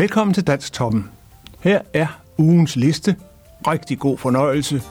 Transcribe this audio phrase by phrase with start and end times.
[0.00, 1.10] Velkommen til Dansk Toppen.
[1.60, 2.06] Her er
[2.38, 3.16] ugens liste.
[3.66, 4.82] Rigtig god fornøjelse.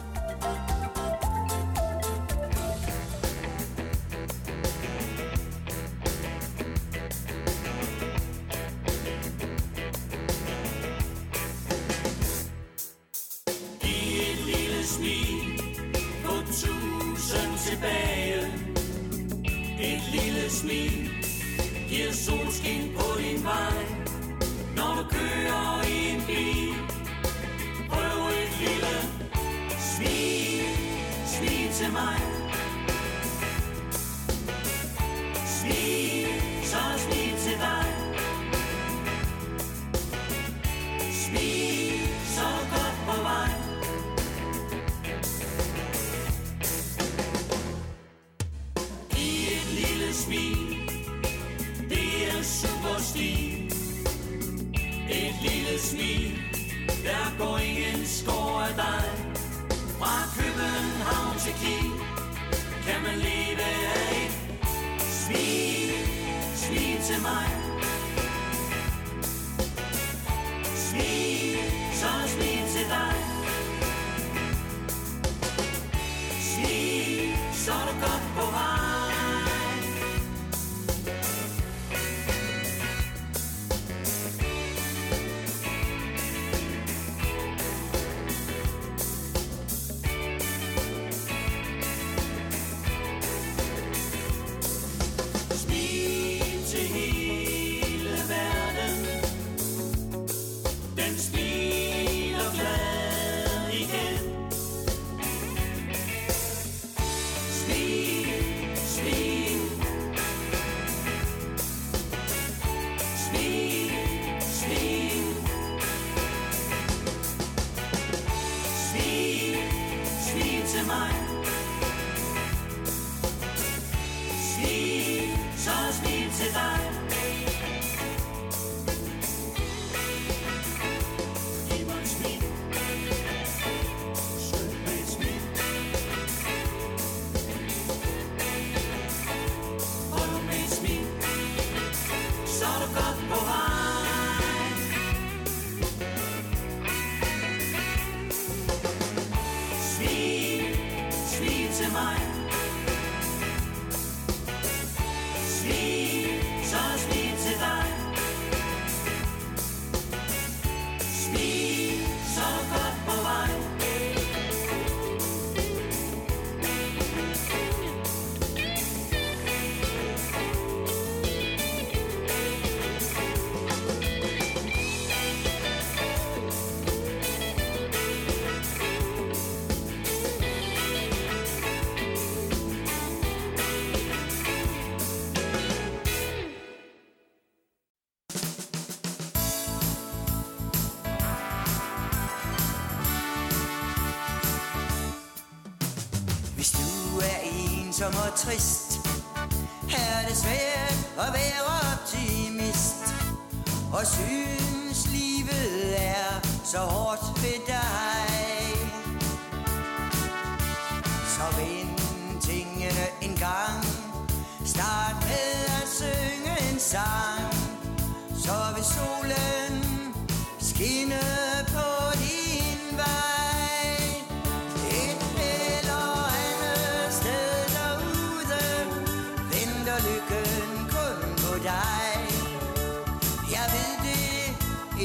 [198.50, 198.79] faz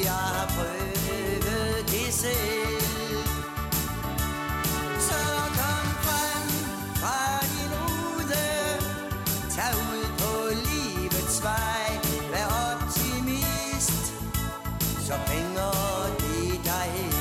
[0.03, 3.25] jeg har prøvet det selv.
[4.99, 5.21] Så
[5.59, 6.47] kom frem
[7.01, 7.19] fra
[7.51, 8.45] din rude
[9.55, 10.31] Tag ud på
[10.67, 11.89] livets vej.
[12.31, 14.13] Vær optimist
[15.07, 15.73] Så bringer
[16.19, 17.13] det dig hen.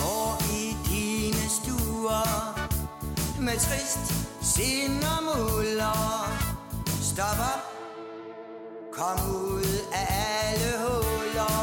[0.00, 2.58] Går i dine stuer
[3.40, 4.14] Med trist
[4.54, 6.28] sind og muller
[7.02, 7.67] Stop op
[8.98, 11.58] Kom ud af alle huller.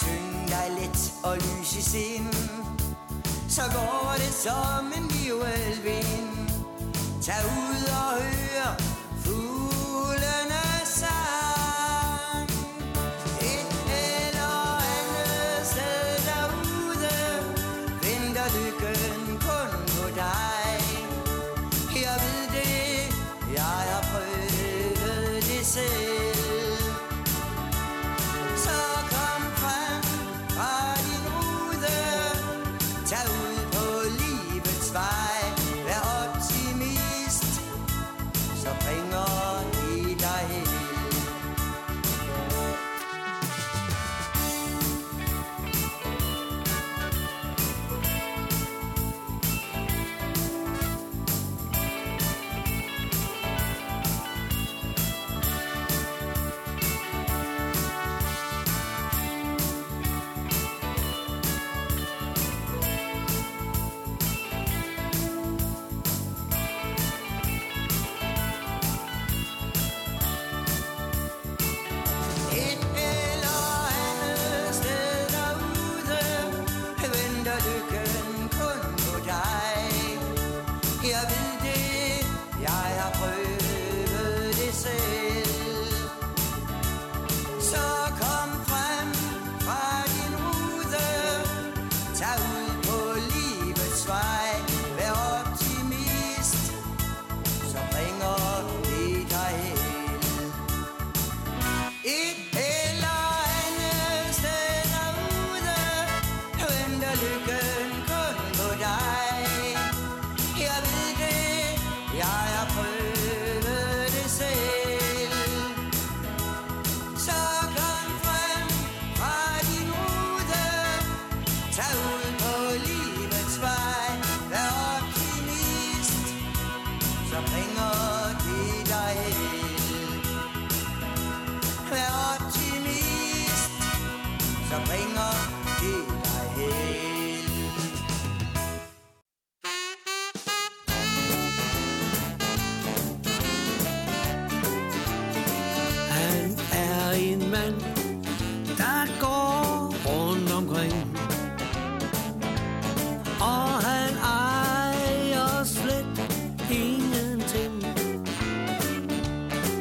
[0.00, 2.34] Syng dig let og lys i sind.
[3.48, 6.48] Så går det som en virvelvind
[7.22, 8.87] Tag ud og hør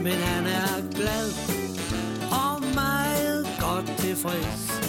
[0.08, 1.30] Men han er glad
[2.32, 4.82] og meget godt tilfreds.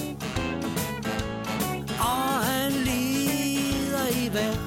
[2.01, 4.61] Og han lider i hvert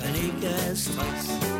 [0.00, 1.59] fald ikke af stress.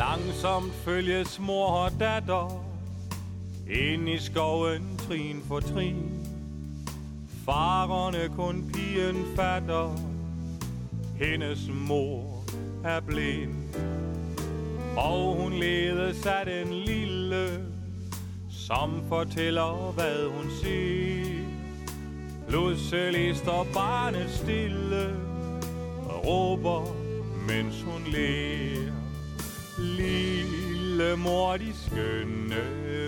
[0.00, 2.64] Langsomt følges mor og datter
[3.70, 6.26] Ind i skoven trin for trin.
[7.44, 9.96] Farerne kun pigen fatter.
[11.18, 12.44] Hendes mor
[12.84, 13.54] er blind.
[14.96, 17.48] Og hun ledes af den lille
[18.50, 21.44] Som fortæller hvad hun ser
[22.48, 25.16] Pludselig står barnet stille
[26.04, 26.94] Og råber
[27.48, 28.89] mens hun ler.
[29.80, 32.64] Lille mor, de skønne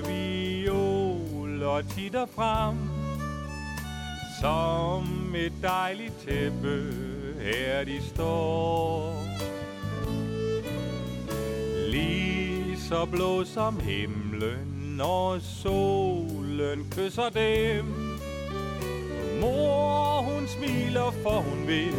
[0.06, 2.76] violer titter frem
[4.40, 6.92] Som et dejligt tæppe,
[7.40, 9.14] her de står.
[11.90, 17.84] Lige så blå som himlen, når solen kysser dem.
[19.40, 21.94] Mor, hun smiler, for hun ved,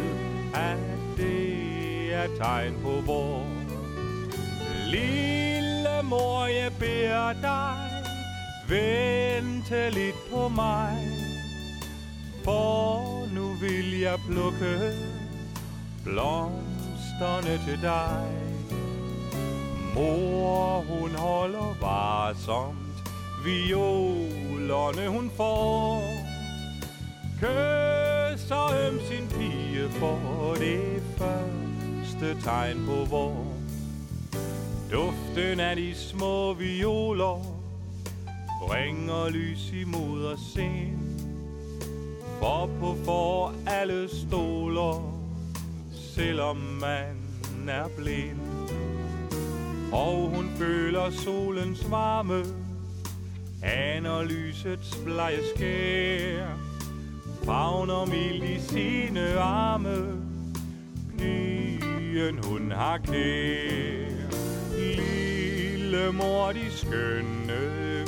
[0.54, 0.78] at
[1.16, 3.63] det er tegn på vor.
[4.94, 7.76] Lille mor, jeg beder dig,
[8.68, 10.96] vente lidt på mig.
[12.44, 14.92] For nu vil jeg plukke
[16.04, 18.28] blomsterne til dig.
[19.94, 23.08] Mor, hun holder varsomt,
[23.44, 26.02] violerne hun får.
[27.40, 33.53] Kysser øm sin pige for det første tegn på vor.
[34.92, 37.54] Duften af de små violer
[38.60, 40.98] bringer lys imod os sen.
[42.38, 45.20] For på for alle stoler,
[45.92, 47.16] selvom man
[47.68, 48.40] er blind.
[49.92, 52.44] Og hun føler solens varme,
[53.62, 56.46] aner lysets blege skær.
[57.44, 60.20] Fagner mild i sine arme,
[61.18, 64.03] pigen hun har kær.
[65.94, 67.60] Lille mor, de skønne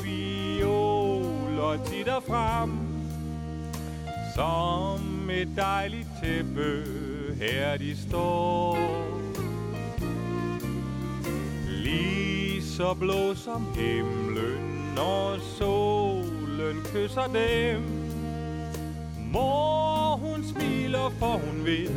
[0.02, 2.70] violer titter frem
[4.34, 6.84] Som et dejligt tæppe,
[7.40, 8.78] her de står.
[11.68, 17.82] Lige så blå som himlen, når solen kysser dem.
[19.32, 21.90] Mor, hun smiler, for hun ved,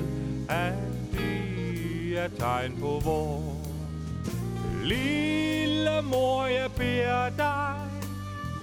[0.50, 0.74] at
[1.12, 3.60] det er tegn på vor.
[5.80, 7.76] Lille mor, jeg beder dig,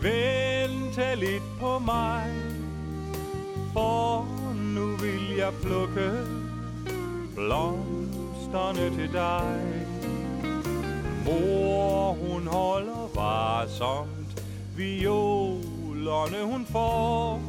[0.02, 2.30] vente lidt på mig.
[3.72, 4.26] For
[4.74, 6.10] nu vil jeg plukke
[7.34, 9.62] blomsterne til dig.
[11.24, 14.42] Mor, hun holder varsomt,
[14.76, 17.40] violerne hun får.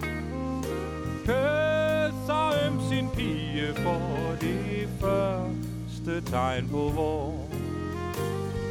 [1.26, 7.47] Kysser øm sin pige for det første tegn på vor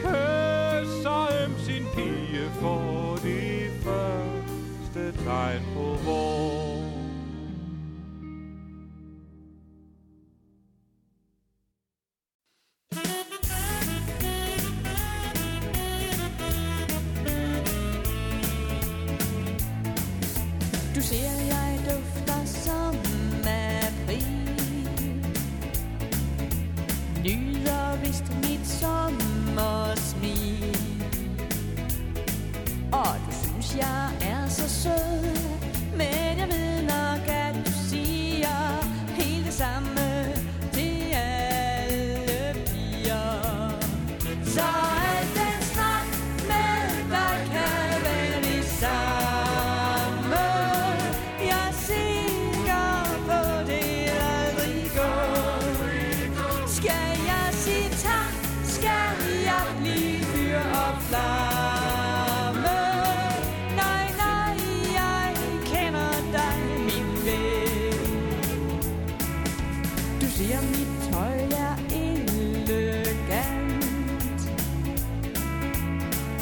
[0.07, 6.66] kysser øm sin pige for det første tegn på vor.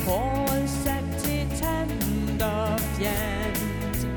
[0.06, 4.08] Håret sat til tand og fjant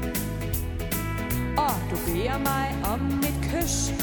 [1.58, 3.93] Og du beder mig om et kys.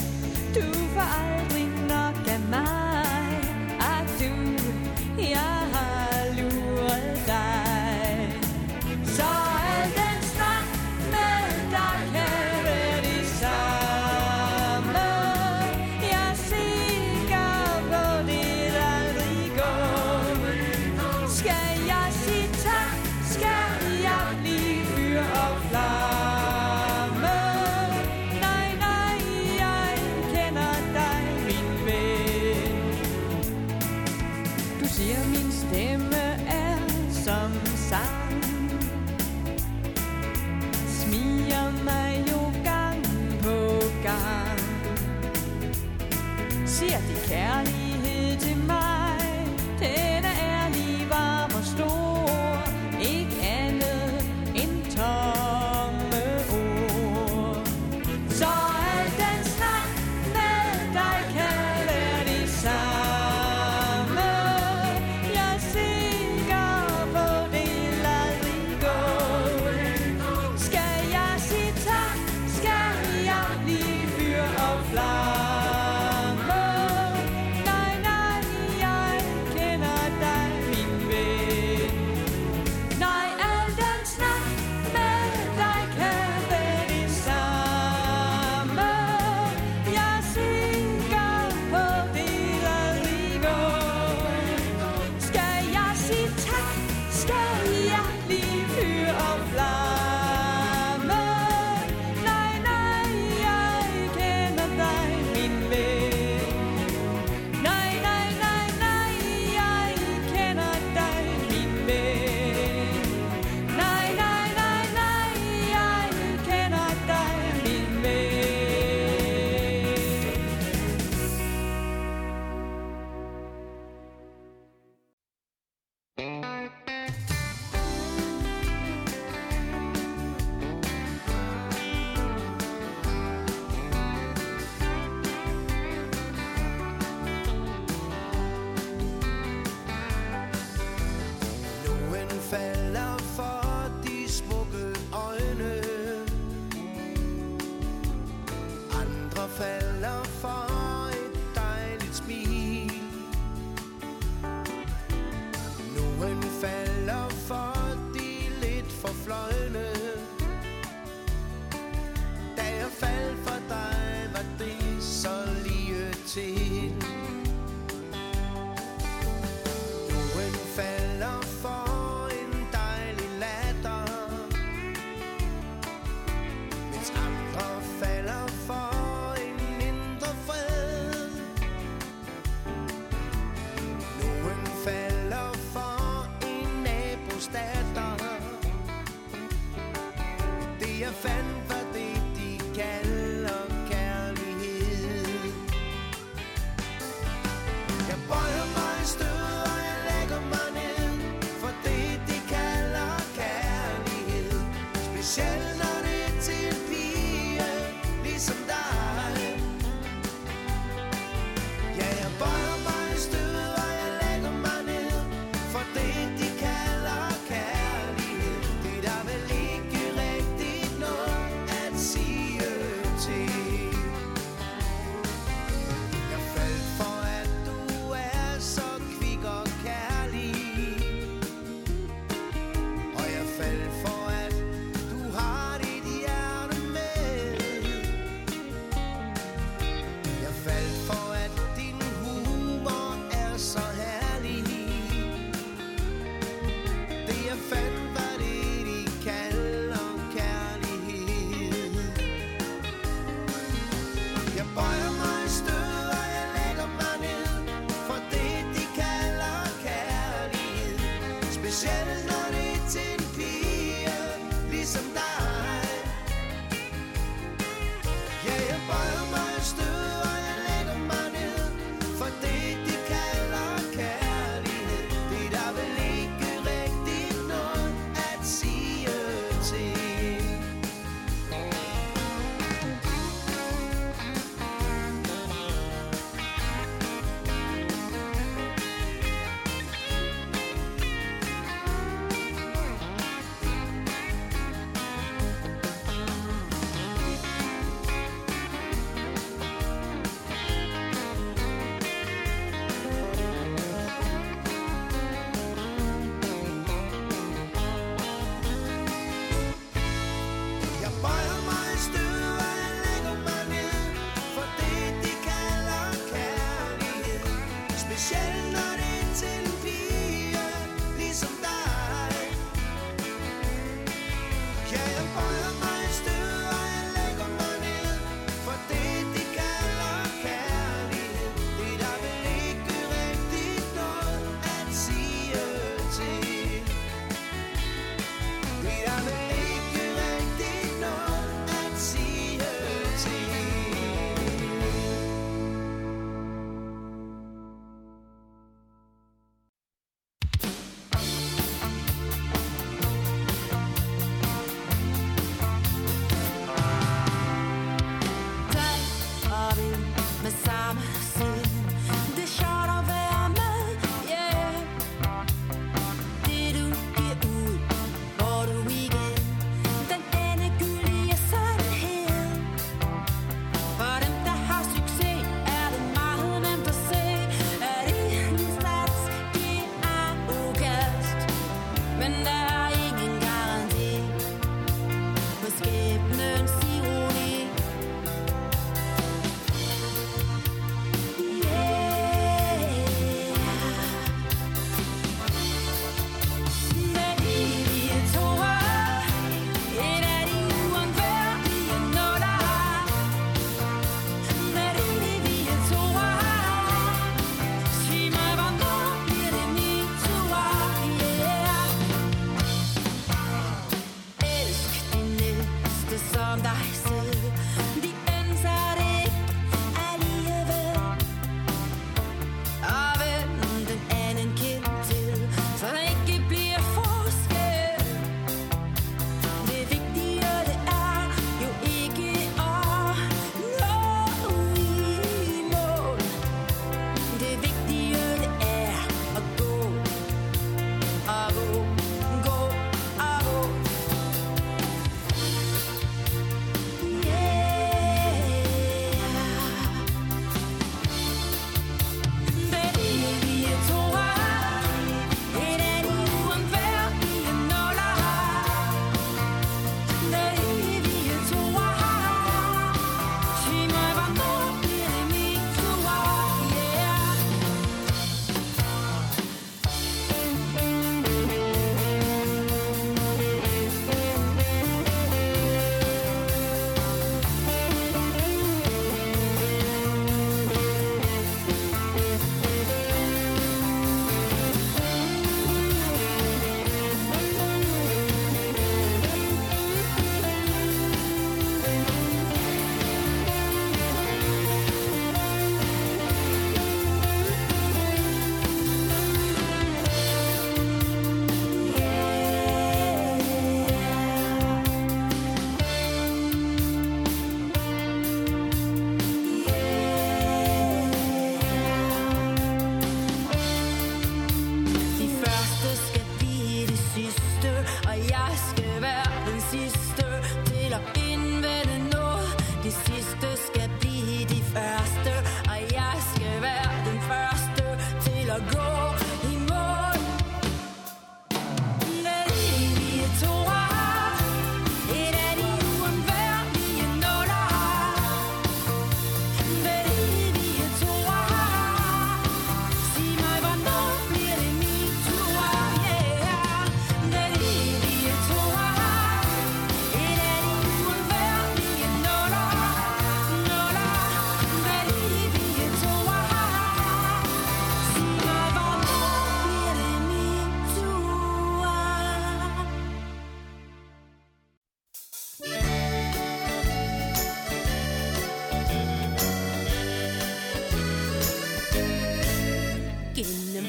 [0.55, 2.84] Du får aldrig nok af mig.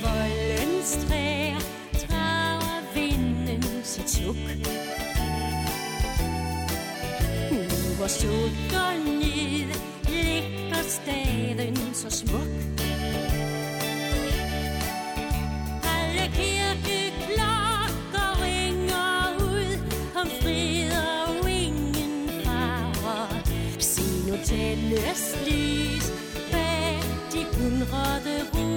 [0.06, 1.60] Voldens træer
[2.02, 4.36] drager vinden sit suk.
[7.52, 7.60] Nu
[7.98, 9.70] hvor sol går ned,
[10.10, 12.50] ligger staden så smuk.
[15.98, 19.72] Alle kirkeklokker ringer ud
[20.22, 20.92] om fred
[21.28, 23.30] og ingen farer.
[23.80, 26.06] Se nu tændes lys
[26.52, 27.00] bag
[27.34, 28.75] de hundrede ruder.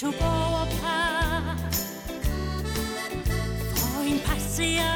[0.00, 1.56] To tog borgerpar
[3.74, 4.89] for en passiar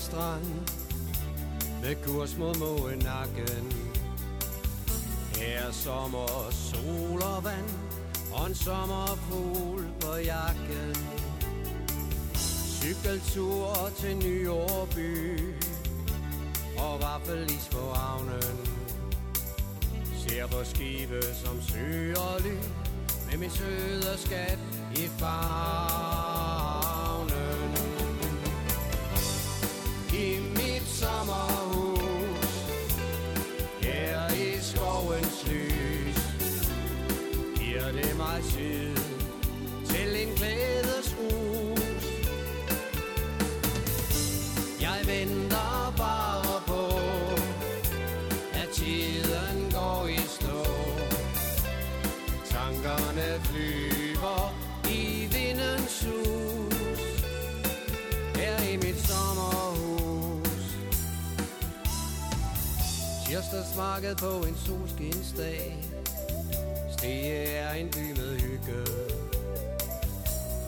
[0.00, 0.44] Strand
[1.82, 3.72] Med kurs mod Måenakken
[5.36, 7.70] Her er sommer, sol og vand
[8.32, 10.96] Og en sommerfugl på jakken.
[12.80, 15.40] Cykeltur til Nyårby
[16.78, 18.58] Og vaffelis på havnen.
[20.18, 22.56] Ser på skibe som søger ly
[23.30, 24.58] Med min søde skat
[24.96, 26.09] i far.
[38.40, 38.94] Giver
[39.86, 42.04] Til en glædesrus
[44.80, 46.96] Jeg venter bare på
[48.52, 50.64] At tiden går i stå.
[52.44, 54.54] Tankerne flyver
[54.88, 57.00] i vindens sus
[58.34, 60.76] Her i mit sommerhus.
[63.26, 65.89] Tirsdagsmarked på en solskinsdag
[67.02, 68.82] det er en by med hygge.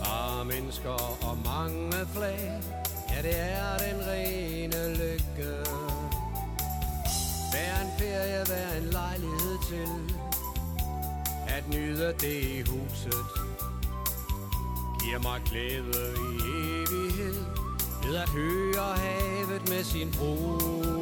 [0.01, 0.91] Og mennesker
[1.29, 2.63] og mange flag.
[3.11, 5.53] Ja, det er den rene lykke.
[7.51, 10.17] Hver en ferie, hver en lejlighed til
[11.49, 13.25] At nyde det i huset.
[15.03, 17.45] Giver mig glæde i evighed
[18.05, 21.02] Ved at høre havet med sin brug.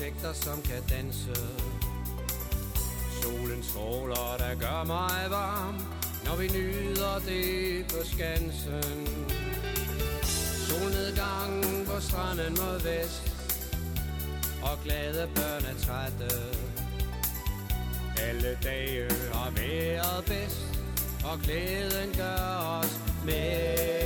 [0.00, 1.34] Insekter som kan danse.
[3.22, 5.74] Solen stråler, der gør mig varm
[6.24, 9.06] Når vi nyder det på Skansen.
[10.68, 13.32] Solnedgangen på stranden mod vest
[14.62, 16.36] Og glade børn er trætte.
[18.28, 20.82] Alle dage har været bedst
[21.24, 23.99] Og glæden gør os med.